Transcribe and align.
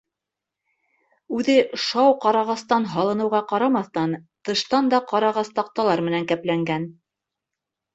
Үҙе, 1.39 1.57
шау 1.83 2.15
ҡарағастан 2.25 2.89
һалыныуға 2.95 3.45
ҡарамаҫтан, 3.55 4.19
тыштан 4.53 4.93
да 4.97 5.05
ҡарағас 5.17 5.57
таҡталар 5.63 6.09
менән 6.11 6.31
кәпләнгән. 6.37 6.95